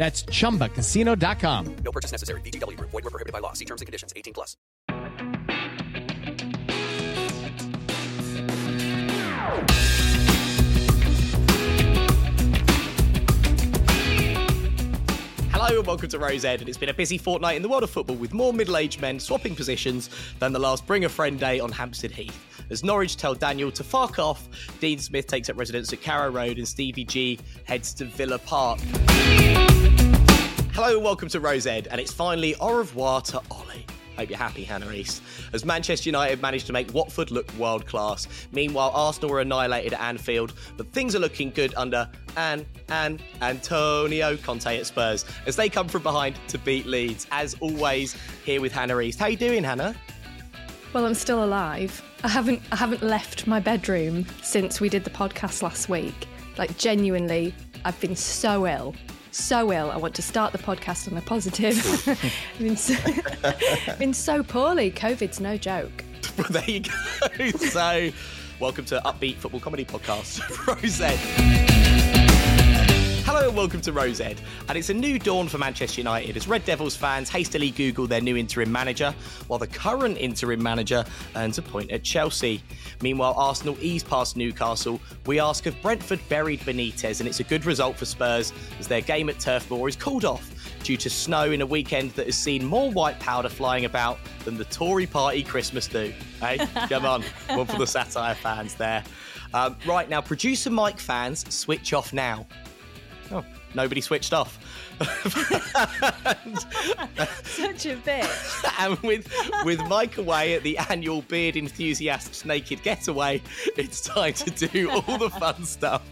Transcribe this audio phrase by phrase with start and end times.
[0.00, 1.76] That's chumbacasino.com.
[1.84, 2.40] No purchase necessary.
[2.40, 2.90] VGW Group.
[2.90, 3.52] Void were prohibited by law.
[3.52, 4.14] See terms and conditions.
[4.16, 4.56] 18 plus.
[15.52, 17.82] Hello and welcome to Rose Ed, and it's been a busy fortnight in the world
[17.82, 21.60] of football with more middle-aged men swapping positions than the last Bring a Friend Day
[21.60, 22.49] on Hampstead Heath.
[22.70, 26.56] As Norwich tell Daniel to fuck off, Dean Smith takes up residence at Carrow Road
[26.56, 28.78] and Stevie G heads to Villa Park.
[30.72, 33.84] Hello and welcome to Rose Ed, and it's finally au revoir to Ollie.
[34.16, 35.20] Hope you're happy, Hannah East.
[35.52, 38.28] As Manchester United managed to make Watford look world class.
[38.52, 44.36] Meanwhile, Arsenal were annihilated at Anfield, but things are looking good under An An Antonio
[44.36, 47.26] Conte at Spurs as they come from behind to beat Leeds.
[47.32, 49.18] As always, here with Hannah East.
[49.18, 49.96] How you doing, Hannah?
[50.92, 52.02] Well, I'm still alive.
[52.24, 56.26] I haven't I haven't left my bedroom since we did the podcast last week.
[56.58, 58.96] Like genuinely, I've been so ill.
[59.30, 59.92] So ill.
[59.92, 61.78] I want to start the podcast on a positive.
[62.08, 62.96] I've been so,
[63.98, 64.90] been so poorly.
[64.90, 66.04] COVID's no joke.
[66.36, 67.50] Well, there you go.
[67.50, 68.10] so,
[68.60, 71.79] welcome to Upbeat Football Comedy Podcast, Rose Ed.
[73.32, 74.40] Hello and welcome to Rose Ed.
[74.68, 78.20] And it's a new dawn for Manchester United as Red Devils fans hastily Google their
[78.20, 79.14] new interim manager,
[79.46, 81.04] while the current interim manager
[81.36, 82.60] earns a point at Chelsea.
[83.02, 85.00] Meanwhile, Arsenal ease past Newcastle.
[85.26, 89.00] We ask if Brentford buried Benitez, and it's a good result for Spurs as their
[89.00, 90.50] game at Turf Moor is called off
[90.82, 94.56] due to snow in a weekend that has seen more white powder flying about than
[94.56, 96.12] the Tory party Christmas do.
[96.40, 96.58] Hey,
[96.88, 99.04] come on, one for the satire fans there.
[99.54, 102.44] Um, right now, producer Mike fans, switch off now.
[103.32, 104.58] Oh, nobody switched off.
[107.44, 108.64] Such a bitch.
[108.80, 109.32] and with
[109.64, 113.42] with Mike away at the annual Beard Enthusiasts Naked Getaway,
[113.76, 116.02] it's time to do all the fun stuff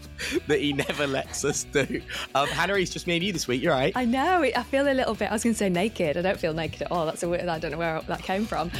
[0.47, 2.01] that he never lets us do.
[2.35, 3.61] Um, Hannah, it's just me and you this week.
[3.61, 3.93] You're right.
[3.95, 4.43] I know.
[4.43, 5.29] I feel a little bit.
[5.29, 6.17] I was going to say naked.
[6.17, 7.05] I don't feel naked at all.
[7.05, 7.47] That's a weird.
[7.47, 8.71] I don't know where that came from.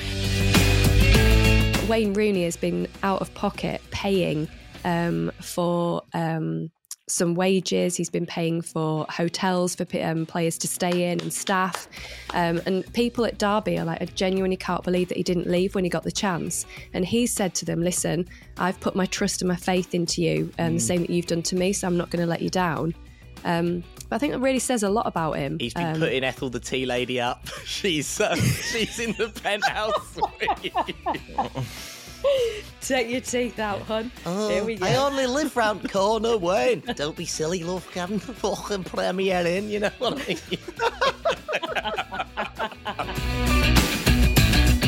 [1.89, 4.47] Wayne Rooney has been out of pocket paying
[4.85, 6.69] um, for um,
[7.09, 7.95] some wages.
[7.95, 11.87] He's been paying for hotels for um, players to stay in and staff.
[12.33, 15.75] Um, and people at Derby are like, I genuinely can't believe that he didn't leave
[15.75, 16.65] when he got the chance.
[16.93, 18.27] And he said to them, Listen,
[18.57, 21.41] I've put my trust and my faith into you, um, the same that you've done
[21.43, 22.93] to me, so I'm not going to let you down.
[23.45, 25.57] Um, but I think that really says a lot about him.
[25.59, 27.47] He's been Um, putting Ethel the tea lady up.
[27.65, 28.35] She's uh,
[28.71, 30.17] she's in the penthouse.
[32.23, 32.65] with.
[32.81, 34.11] Take your teeth out, hun.
[34.23, 34.85] Here we go.
[34.85, 36.81] I only live round the corner, Wayne.
[36.95, 37.87] Don't be silly, love.
[37.93, 40.37] Having the fucking premiere in, you know what I mean?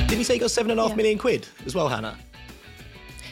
[0.07, 0.95] Didn't you say you got seven and a half Yeah.
[0.97, 2.17] million quid as well, Hannah?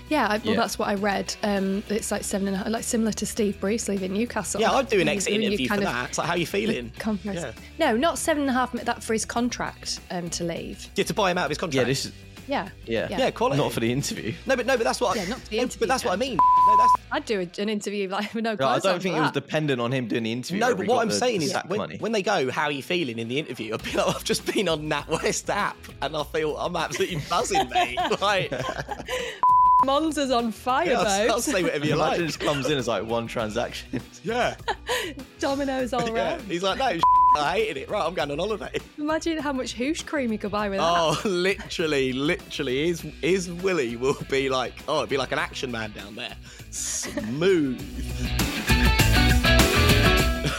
[0.10, 0.56] Yeah, I, well, Yeah.
[0.56, 1.36] that's what I read.
[1.44, 4.60] Um, it's like seven and a half, like similar to Steve Bruce leaving Newcastle.
[4.60, 6.10] Yeah, I'd do an exit you interview for of- that.
[6.10, 6.92] It's like, how are you feeling?
[6.98, 7.54] Comparison.
[7.78, 7.92] Yeah.
[7.92, 8.74] No, not seven and a half.
[8.74, 10.90] mi- That for his contract um, to leave.
[10.96, 11.76] Yeah, to buy him out of his contract.
[11.76, 12.04] Yeah, contract.
[12.04, 12.12] this is
[12.50, 12.70] Yeah.
[12.86, 13.08] yeah.
[13.10, 13.62] Yeah, quality.
[13.62, 14.34] Not for the interview.
[14.48, 15.16] No, but no, but that's what.
[15.16, 16.38] Yeah, not for the no, interview, But that's what I mean.
[16.38, 19.22] No, that's I'd do a, an interview like with no No, I don't think it
[19.22, 20.60] was dependent on him doing the interview.
[20.60, 21.98] No, but what I'm saying is that when, money.
[21.98, 24.46] when they go, "How are you feeling?" in the interview, I'd be like, "I've just
[24.46, 28.52] been on NatWest app, and I feel I'm absolutely buzzing, mate." Like,
[29.86, 32.28] Monzo's on fire, I'll, I'll say whatever you Imagine like.
[32.28, 34.02] just comes in as like one transaction.
[34.24, 34.56] Yeah,
[35.40, 36.14] Dominoes all yeah.
[36.14, 36.42] around.
[36.44, 37.00] He's like, "No,
[37.36, 37.90] I hated it.
[37.90, 38.78] Right, I'm going on holiday.
[38.98, 40.86] Imagine how much hoosh cream you could buy with that.
[40.88, 45.72] Oh, literally, literally, his his Willie will be like, oh, it'd be like an action
[45.72, 46.36] man down there,
[46.72, 47.80] smooth.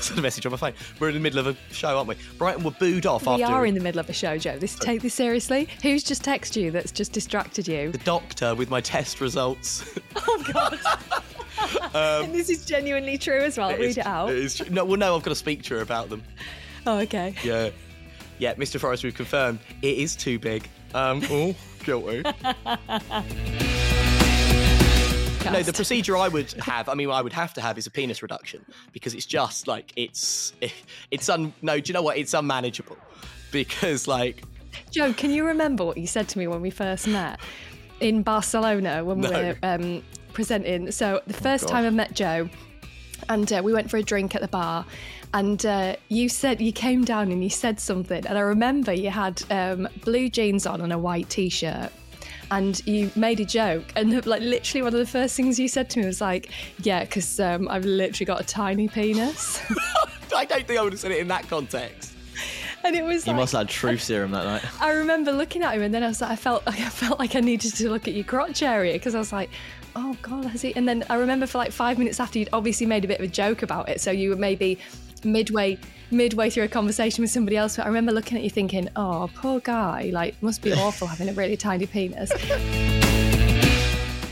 [0.00, 0.72] Sent a message on my phone.
[0.98, 2.16] We're in the middle of a show, aren't we?
[2.38, 4.58] Brighton were booed off we after are in the middle of a show, Joe.
[4.58, 5.68] This take this seriously.
[5.82, 7.92] Who's just texted you that's just distracted you?
[7.92, 9.84] the doctor with my test results.
[10.16, 10.78] Oh God!
[11.94, 13.70] And this is genuinely true as well.
[13.70, 14.30] Read is- it out.
[14.30, 14.66] It is true.
[14.70, 16.22] No, well, no, I've got to speak to her about them.
[16.86, 17.34] Oh, okay.
[17.42, 17.70] Yeah,
[18.38, 18.80] yeah, Mr.
[18.80, 20.68] Forrest, we've confirmed it is too big.
[20.94, 21.54] Um, oh,
[21.84, 22.22] guilty.
[25.44, 27.90] No, the procedure I would have, I mean, I would have to have is a
[27.90, 30.52] penis reduction because it's just like it's
[31.10, 31.52] it's un.
[31.62, 32.18] No, do you know what?
[32.18, 32.96] It's unmanageable
[33.50, 34.44] because like
[34.90, 37.40] Joe, can you remember what you said to me when we first met
[38.00, 40.90] in Barcelona when we were um, presenting?
[40.90, 41.72] So the first God.
[41.72, 42.48] time I met Joe,
[43.28, 44.84] and uh, we went for a drink at the bar,
[45.32, 49.10] and uh, you said you came down and you said something, and I remember you
[49.10, 51.90] had um, blue jeans on and a white t-shirt.
[52.52, 55.88] And you made a joke, and like literally one of the first things you said
[55.90, 56.50] to me was like,
[56.82, 59.62] "Yeah, because um, I've literally got a tiny penis,"
[60.34, 62.12] I don't think I would have said it in that context.
[62.82, 63.24] and it was.
[63.24, 64.82] You like, must have had truth serum that night.
[64.82, 67.36] I remember looking at him, and then I was like, I felt, I felt like
[67.36, 69.50] I needed to look at your crotch area because I was like,
[69.96, 70.74] oh god, has he?
[70.76, 73.24] And then I remember for like five minutes after you'd obviously made a bit of
[73.24, 74.78] a joke about it, so you were maybe
[75.24, 75.78] midway,
[76.10, 77.76] midway through a conversation with somebody else.
[77.76, 81.28] But I remember looking at you thinking, oh, poor guy, like must be awful having
[81.28, 82.30] a really tiny penis.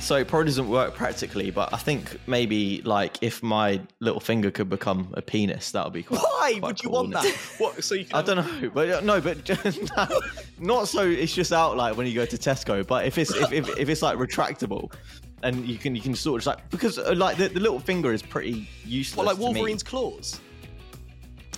[0.01, 4.51] So it probably doesn't work practically, but I think maybe like if my little finger
[4.51, 6.21] could become a penis, that would be quite.
[6.21, 7.27] Why quite would you cool, want that?
[7.27, 7.35] it?
[7.59, 7.85] What?
[7.85, 9.47] So you can I don't know, but uh, no, but
[9.97, 10.21] no,
[10.59, 11.07] not so.
[11.07, 12.87] It's just out like when you go to Tesco.
[12.87, 14.91] But if it's if, if, if it's like retractable,
[15.43, 17.81] and you can you can sort of just like because uh, like the, the little
[17.81, 19.17] finger is pretty useless.
[19.17, 19.45] What, like to me.
[19.47, 20.41] Wolverine's claws?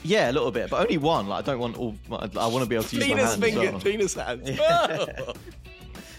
[0.03, 1.29] Yeah, a little bit, but only one.
[1.29, 1.94] Like I don't want all.
[2.11, 3.35] I want to be able to use my Penis hands.
[3.35, 3.81] as finger, well.
[3.81, 4.59] penis hands.
[4.61, 5.32] Oh.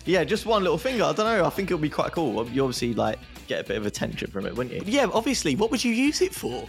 [0.06, 1.04] Yeah, just one little finger.
[1.04, 1.46] I don't know.
[1.46, 2.48] I think it'll be quite cool.
[2.50, 4.81] You obviously like get a bit of attention from it, wouldn't you?
[4.92, 5.56] yeah, obviously.
[5.56, 6.66] What would you use it for?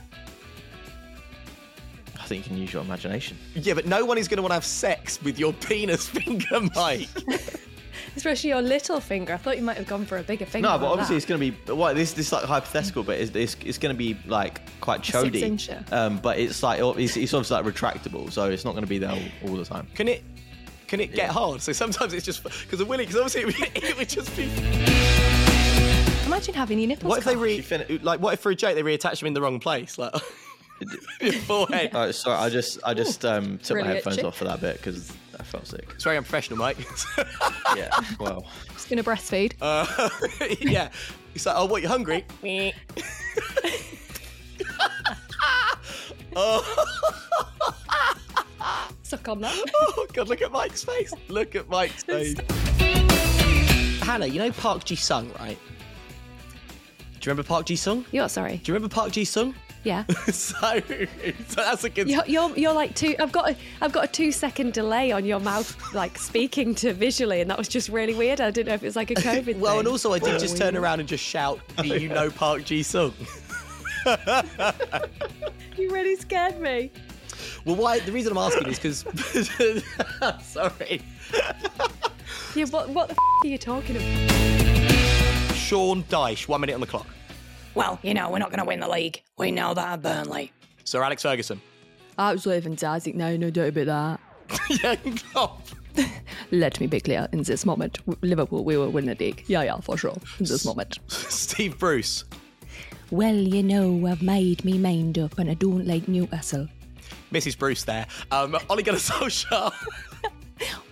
[2.20, 3.38] I think you can use your imagination.
[3.54, 6.60] Yeah, but no one is going to want to have sex with your penis finger,
[6.74, 7.08] Mike.
[8.16, 9.32] Especially your little finger.
[9.32, 10.68] I thought you might have gone for a bigger finger.
[10.68, 11.18] No, but obviously that.
[11.18, 13.98] it's going to be what this this like hypothetical, but it's it's, it's going to
[13.98, 15.42] be like quite six chody.
[15.42, 15.90] incher.
[15.92, 18.98] Um, but it's like it's, it's obviously like retractable, so it's not going to be
[18.98, 19.86] there all, all the time.
[19.94, 20.22] Can it?
[20.88, 21.62] Can it get hard?
[21.62, 23.06] So sometimes it's just because of Willie.
[23.06, 24.50] Because obviously it would, it would just be.
[26.26, 27.08] Imagine having your nipples.
[27.08, 28.20] What if they re- fin- like?
[28.20, 30.14] What if for a joke they reattach them in the wrong place, like
[31.20, 31.94] your forehead?
[31.94, 34.26] Uh, sorry, I just I just um, took my headphones itchy.
[34.26, 35.86] off for that bit because I felt sick.
[35.94, 36.76] It's very unprofessional, Mike.
[37.76, 37.88] Yeah,
[38.20, 38.44] well,
[38.74, 39.54] Just gonna breastfeed.
[39.62, 39.86] uh,
[40.60, 40.90] yeah.
[41.34, 41.80] It's like, oh, what?
[41.80, 42.22] You're hungry?
[49.02, 49.54] Suck on that.
[49.80, 50.28] Oh God!
[50.28, 51.12] Look at Mike's face.
[51.28, 52.34] Look at Mike's face.
[54.02, 55.58] Hannah, you know Park Ji Sung, right?
[57.20, 58.04] Do you remember Park Ji Sung?
[58.12, 58.56] You're sorry.
[58.58, 59.54] Do you remember Park Ji Sung?
[59.84, 60.04] Yeah.
[60.26, 60.80] so,
[61.48, 62.08] so that's a good.
[62.08, 63.16] You're, you're you're like two.
[63.18, 66.92] I've got a I've got a two second delay on your mouth, like speaking to
[66.92, 68.40] visually, and that was just really weird.
[68.40, 69.56] I didn't know if it was like a COVID.
[69.62, 69.80] Well, thing.
[69.80, 72.64] and also I did just turn around and just shout, oh, "Do you know Park
[72.64, 73.12] Ji Sung?"
[75.76, 76.90] you really scared me.
[77.64, 78.00] Well, why?
[78.00, 79.04] The reason I'm asking is because.
[80.44, 81.02] sorry.
[82.54, 82.66] Yeah.
[82.66, 85.56] What what the f- are you talking about?
[85.56, 87.06] Sean Dyche, one minute on the clock.
[87.74, 89.22] Well, you know, we're not going to win the league.
[89.38, 90.52] We know that at Burnley.
[90.84, 91.60] Sir Alex Ferguson.
[92.18, 93.14] Absolutely fantastic.
[93.14, 94.20] No, no doubt about
[94.82, 94.96] yeah,
[95.34, 95.58] oh,
[95.94, 96.10] that.
[96.50, 97.28] Let me be clear.
[97.32, 99.44] In this moment, Liverpool we will win the league.
[99.46, 100.16] Yeah, yeah, for sure.
[100.38, 100.98] In this moment.
[101.08, 102.24] Steve Bruce.
[103.10, 106.68] Well, you know, I've made me mind up, and I don't like Newcastle.
[107.30, 107.58] Mrs.
[107.58, 108.06] Bruce there.
[108.30, 109.72] Um, Ole Gunnar Solskjaer.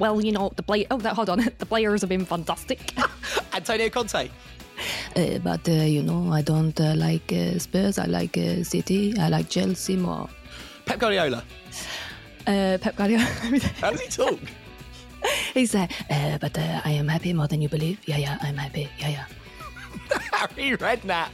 [0.01, 0.85] Well, you know, the play.
[0.91, 1.49] Oh, that, hold on.
[1.59, 2.93] The players have been fantastic.
[3.53, 4.29] Antonio Conte.
[5.17, 7.99] Uh, but uh, you know, I don't uh, like uh, Spurs.
[7.99, 9.15] I like uh, City.
[9.19, 10.29] I like Chelsea more.
[10.87, 11.43] Pep Guardiola.
[12.47, 13.25] Uh, Pep Guardiola.
[13.81, 14.39] How does he talk?
[15.55, 15.87] He's uh,
[16.41, 18.01] but uh, I am happy more than you believe.
[18.07, 18.89] Yeah, yeah, I'm happy.
[18.99, 19.25] Yeah, yeah.
[20.33, 21.29] Harry Redknapp.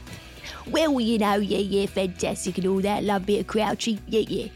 [0.69, 3.03] Well, you know, yeah, yeah, fantastic and all that.
[3.03, 3.99] Love a bit of crouchy.
[4.07, 4.47] Yeah, yeah.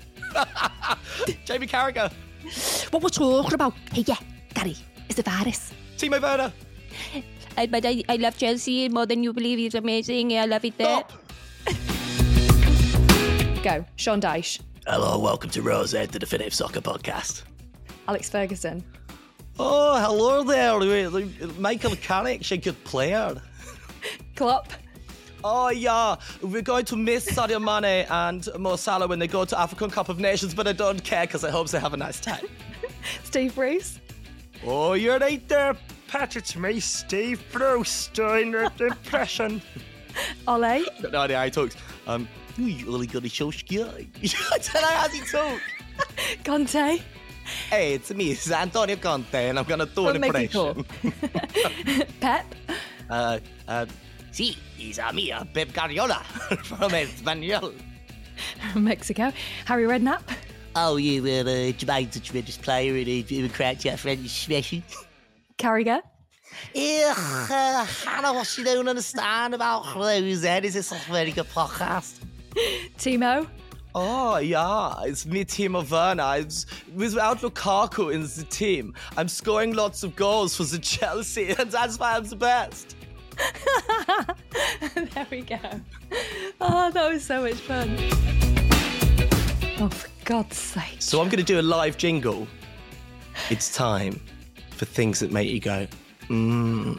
[1.45, 2.11] Jamie Carragher.
[2.91, 3.73] What we're talking about?
[3.93, 4.17] Hey, yeah,
[4.53, 4.75] Gary,
[5.07, 5.73] it's a virus.
[5.97, 6.51] Timo Werner.
[7.57, 9.59] Uh, but I, I love Chelsea more than you believe.
[9.59, 10.37] It's amazing.
[10.37, 11.03] I love it there.
[13.63, 17.43] Go, Sean Dyche, Hello, welcome to Rose Ed, the Definitive Soccer Podcast.
[18.07, 18.83] Alex Ferguson,
[19.59, 20.79] Oh, hello there.
[21.59, 23.39] Michael Carrick's a good player.
[24.35, 24.73] Klopp,
[25.43, 29.59] Oh yeah, we're going to miss Sadio Mane and Mo Salah when they go to
[29.59, 32.19] African Cup of Nations, but I don't care because I hope they have a nice
[32.19, 32.45] time.
[33.23, 33.99] Steve Bruce.
[34.65, 35.75] Oh, you're right there,
[36.11, 36.35] Pat.
[36.35, 39.61] It's me, Steve Bruce, doing the impression.
[40.45, 40.83] Ole.
[41.01, 41.77] Got no idea how he talks.
[42.05, 42.27] Um,
[42.57, 44.07] you really got a show guy.
[44.21, 45.61] I don't know how he talk.
[46.43, 47.01] Conte.
[47.69, 50.85] Hey, it's me, it's Antonio Conte, and I'm gonna do an From impression.
[52.19, 52.55] Pep.
[53.09, 53.39] Uh,
[53.69, 53.85] uh,
[54.33, 56.23] sí, it's a me, uh, Pep Guardiola
[56.65, 57.71] from Espanol.
[58.73, 59.31] From Mexico.
[59.63, 60.23] Harry Redknapp.
[60.75, 64.81] Oh, you were uh, Jermaine's a tremendous player and he, he cracked out French special.
[65.61, 66.01] Carragher.
[66.73, 71.47] Yeah, uh, Hannah, what you don't understand about Rose Ed is it's a very good
[71.49, 72.19] podcast.
[72.97, 73.47] Timo.
[73.93, 76.41] Oh, yeah, it's me, Timo Werner.
[76.41, 76.65] It's,
[76.95, 81.99] without Lukaku in the team, I'm scoring lots of goals for the Chelsea, and that's
[81.99, 82.95] why I'm the best.
[84.95, 85.59] there we go.
[86.59, 87.97] Oh, that was so much fun.
[89.79, 90.97] Oh, for God's sake.
[90.99, 92.47] So I'm going to do a live jingle.
[93.49, 94.19] It's time
[94.81, 95.85] for things that make you go,
[96.31, 96.95] Oh,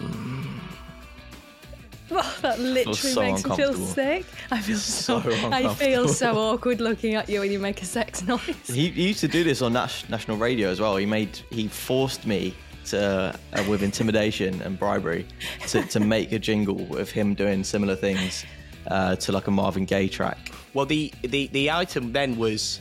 [2.43, 4.25] that literally so makes me feel sick.
[4.53, 7.85] I feel so, So I feel so awkward looking at you when you make a
[7.85, 8.41] sex noise.
[8.69, 10.97] He, he used to do this on nas- national radio as well.
[10.97, 15.27] He made he forced me to uh, with intimidation and bribery
[15.67, 18.45] to, to make a jingle of him doing similar things
[18.87, 20.53] uh, to like a Marvin Gaye track.
[20.73, 22.81] Well, the, the, the item then was,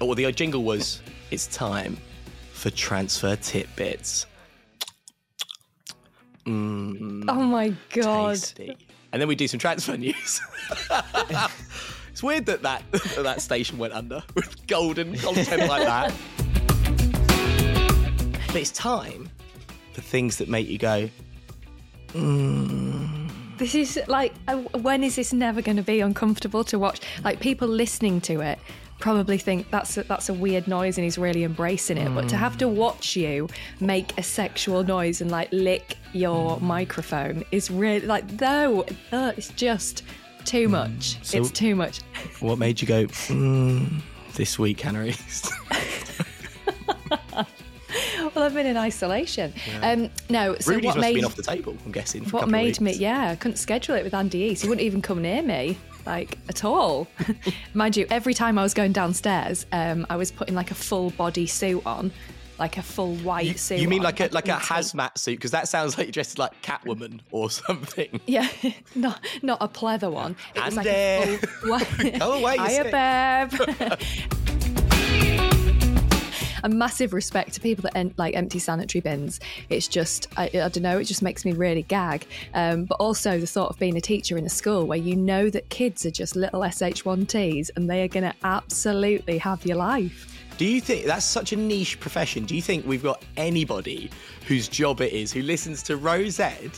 [0.00, 1.98] or the jingle was, it's time
[2.56, 4.26] for transfer tidbits.
[6.46, 8.34] Oh my God.
[8.36, 8.76] Tasty.
[9.12, 10.40] And then we do some transfer news.
[12.10, 12.82] it's weird that that,
[13.18, 16.14] that station went under with golden content like that.
[18.46, 19.28] But it's time
[19.92, 21.10] for things that make you go,
[23.58, 27.00] This is like, uh, when is this never going to be uncomfortable to watch?
[27.22, 28.58] Like people listening to it
[28.98, 32.08] probably think that's a, that's a weird noise and he's really embracing it.
[32.14, 33.48] But to have to watch you
[33.80, 39.48] make a sexual noise and like lick your microphone is really like no, uh, it's
[39.50, 40.02] just
[40.44, 41.18] too much.
[41.22, 42.00] So- it's too much.
[42.40, 44.00] what made you go, mm,
[44.34, 45.14] this week, Henry?
[48.34, 49.54] Well, I've been in isolation.
[49.80, 52.22] Um, no, so Rudy's what must have made been off the table, I'm guessing.
[52.24, 54.68] for a what of made me yeah i couldn't schedule it with andy east he
[54.68, 57.06] wouldn't even come near me like at all
[57.74, 61.10] mind you every time i was going downstairs um, i was putting like a full
[61.10, 62.10] body suit on
[62.58, 65.36] like a full white suit You mean on, like a like a hazmat suit?
[65.36, 68.18] Because that sounds like you're dressed like Catwoman or something.
[68.26, 68.48] yeah
[68.94, 71.34] not not a pleather one it was like Andy.
[71.34, 74.40] a full white Go away, you babe.
[76.64, 79.40] A massive respect to people that en- like empty sanitary bins.
[79.68, 82.26] It's just, I, I don't know, it just makes me really gag.
[82.54, 85.50] Um, but also the thought of being a teacher in a school where you know
[85.50, 90.32] that kids are just little SH1Ts and they are going to absolutely have your life.
[90.58, 92.44] Do you think that's such a niche profession?
[92.44, 94.10] Do you think we've got anybody
[94.46, 96.70] whose job it is who listens to Rose Ed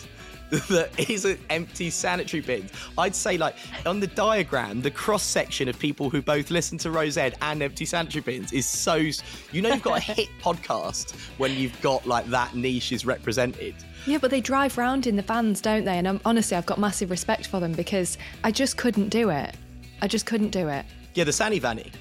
[0.70, 2.72] that is an empty sanitary bins?
[2.96, 6.90] I'd say, like, on the diagram, the cross section of people who both listen to
[6.90, 8.94] Rose Ed and empty sanitary bins is so.
[8.96, 13.74] You know, you've got a hit podcast when you've got, like, that niche is represented.
[14.06, 15.98] Yeah, but they drive round in the vans, don't they?
[15.98, 19.54] And I'm, honestly, I've got massive respect for them because I just couldn't do it.
[20.00, 20.86] I just couldn't do it.
[21.14, 21.92] Yeah, the Sanny Vanny.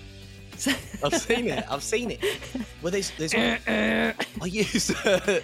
[1.03, 1.65] I've seen it.
[1.69, 2.23] I've seen it.
[2.81, 3.33] Well, there's, there's.
[3.35, 4.91] I used.
[5.05, 5.41] oi,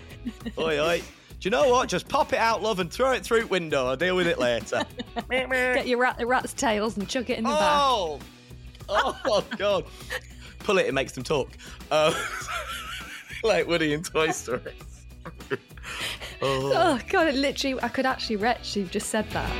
[0.57, 1.01] oi.
[1.43, 1.89] Do you know what?
[1.89, 3.87] Just pop it out, love, and throw it through window.
[3.87, 4.81] I'll deal with it later.
[5.29, 7.59] Get your rat, rat's tails and chuck it in the back.
[7.59, 8.21] oh,
[8.87, 9.83] oh God!
[10.59, 10.85] Pull it.
[10.85, 11.49] It makes them talk.
[11.91, 12.13] Uh,
[13.43, 14.71] like Woody in Toy Story.
[16.41, 19.51] Oh god, it literally I could actually retch you've just said that.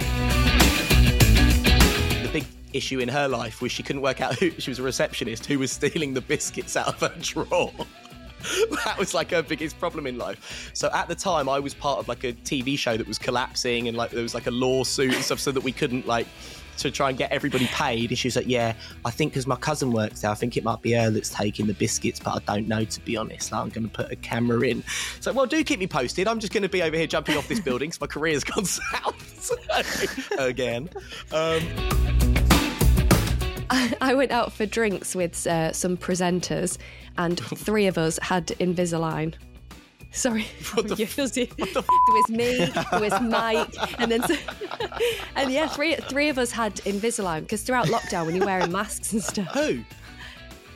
[2.23, 4.83] The big issue in her life was she couldn't work out who she was a
[4.83, 7.73] receptionist who was stealing the biscuits out of her drawer.
[8.85, 10.71] that was like her biggest problem in life.
[10.73, 13.87] So at the time, I was part of like a TV show that was collapsing,
[13.87, 16.27] and like there was like a lawsuit and stuff, so that we couldn't like
[16.77, 18.09] to try and get everybody paid.
[18.09, 18.73] And she was like, "Yeah,
[19.05, 21.67] I think because my cousin works there, I think it might be her that's taking
[21.67, 23.51] the biscuits, but I don't know to be honest.
[23.51, 24.83] Like, I'm going to put a camera in."
[25.19, 26.27] So, well, do keep me posted.
[26.27, 28.65] I'm just going to be over here jumping off this building because my career's gone
[28.65, 29.51] south
[30.37, 30.89] again.
[31.31, 32.32] Um,
[33.69, 36.77] I went out for drinks with uh, some presenters,
[37.17, 39.35] and three of us had Invisalign.
[40.11, 40.43] Sorry,
[40.73, 44.23] What the f- it was, it was me, it was Mike, and then
[45.35, 49.11] and yeah, three three of us had Invisalign because throughout lockdown, when you're wearing masks
[49.13, 49.83] and stuff, who?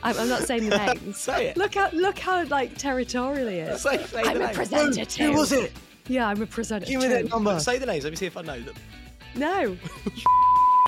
[0.02, 1.18] I'm, I'm not saying the names.
[1.18, 1.56] Say it.
[1.56, 3.82] Look how look how like territorial he is.
[3.82, 5.32] Say, say I'm the a presenter too.
[5.32, 5.72] Who was it?
[6.08, 6.86] Yeah, I'm a presenter.
[6.86, 7.58] Give me that number.
[7.60, 8.04] Say the names.
[8.04, 8.74] Let me see if I know them.
[9.34, 9.76] No.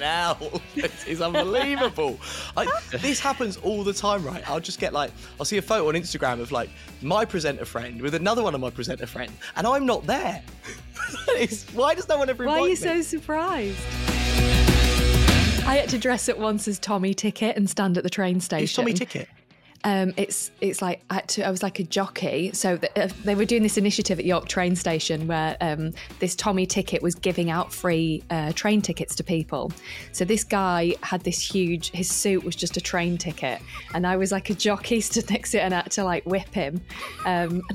[0.00, 0.36] Now.
[0.74, 2.18] This is unbelievable.
[2.56, 4.48] I, this happens all the time, right?
[4.48, 6.70] I'll just get like, I'll see a photo on Instagram of like
[7.02, 10.42] my presenter friend with another one of my presenter friend, and I'm not there.
[11.74, 12.74] Why does no one ever Why are you me?
[12.76, 13.78] so surprised?
[15.66, 18.64] I had to dress up once as Tommy Ticket and stand at the train station.
[18.64, 19.28] Is Tommy Ticket?
[19.84, 22.50] Um, it's it's like I, to, I was like a jockey.
[22.52, 26.66] So uh, they were doing this initiative at York train station where um, this Tommy
[26.66, 29.72] ticket was giving out free uh, train tickets to people.
[30.12, 31.90] So this guy had this huge.
[31.92, 33.60] His suit was just a train ticket,
[33.94, 36.24] and I was like a jockey stood next to it and I had to like
[36.26, 36.80] whip him.
[37.24, 37.62] Um,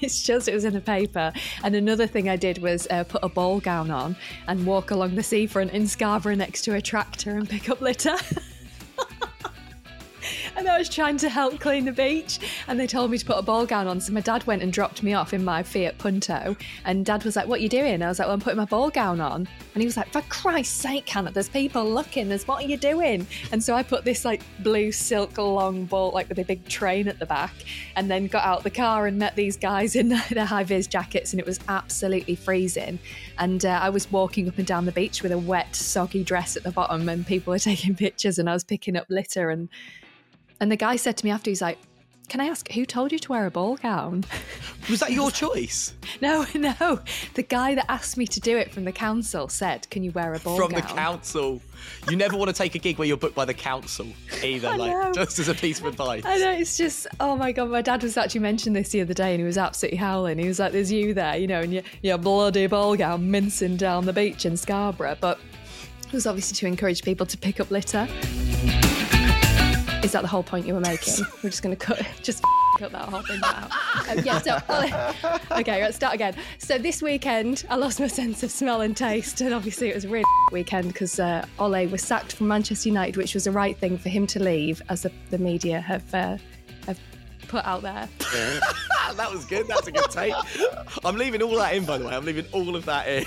[0.00, 1.32] It's just it was in the paper.
[1.62, 4.16] And another thing I did was uh, put a ball gown on
[4.48, 8.16] and walk along the seafront in Scarborough next to a tractor and pick up litter.
[10.60, 12.38] and I was trying to help clean the beach,
[12.68, 13.98] and they told me to put a ball gown on.
[13.98, 17.34] So my dad went and dropped me off in my Fiat Punto, and Dad was
[17.34, 19.48] like, "What are you doing?" I was like, "Well, I'm putting my ball gown on,"
[19.74, 22.28] and he was like, "For Christ's sake, Hannah, there's people looking.
[22.28, 26.10] There's what are you doing?" And so I put this like blue silk long ball,
[26.10, 27.54] like with a big train at the back,
[27.96, 31.32] and then got out the car and met these guys in their high vis jackets,
[31.32, 32.98] and it was absolutely freezing.
[33.38, 36.54] And uh, I was walking up and down the beach with a wet, soggy dress
[36.54, 39.70] at the bottom, and people were taking pictures, and I was picking up litter and
[40.60, 41.78] and the guy said to me after, he's like,
[42.28, 44.24] Can I ask who told you to wear a ball gown?
[44.90, 45.94] Was that your choice?
[46.20, 47.00] no, no.
[47.34, 50.34] The guy that asked me to do it from the council said, Can you wear
[50.34, 50.80] a ball From gown?
[50.80, 51.60] the council.
[52.10, 54.06] You never want to take a gig where you're booked by the council
[54.44, 55.12] either, I like know.
[55.14, 56.24] just as a piece of advice.
[56.26, 59.14] I know, it's just, oh my God, my dad was actually mentioned this the other
[59.14, 60.38] day and he was absolutely howling.
[60.38, 63.76] He was like, There's you there, you know, and your, your bloody ball gown mincing
[63.76, 65.16] down the beach in Scarborough.
[65.20, 65.38] But
[66.06, 68.06] it was obviously to encourage people to pick up litter.
[70.02, 71.26] Is that the whole point you were making?
[71.42, 72.42] We're just going to cut, just
[72.78, 73.70] cut that whole thing out.
[74.08, 74.56] Um, yeah, so,
[75.58, 76.34] okay, let's start again.
[76.56, 80.06] So this weekend, I lost my sense of smell and taste, and obviously it was
[80.06, 83.76] a really weekend because uh, Ole was sacked from Manchester United, which was the right
[83.76, 86.38] thing for him to leave, as the, the media have uh,
[86.86, 86.98] have
[87.48, 88.08] put out there.
[89.16, 89.68] that was good.
[89.68, 90.32] That's a good take.
[91.04, 92.16] I'm leaving all that in, by the way.
[92.16, 93.26] I'm leaving all of that in.